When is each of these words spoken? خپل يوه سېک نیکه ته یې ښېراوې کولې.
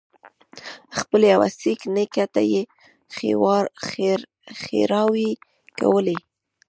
خپل 0.99 1.21
يوه 1.33 1.47
سېک 1.59 1.81
نیکه 1.95 2.25
ته 2.33 2.41
یې 2.51 2.61
ښېراوې 4.63 5.29
کولې. 5.79 6.17